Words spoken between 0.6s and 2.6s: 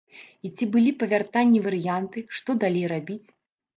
былі па вяртанні варыянты, што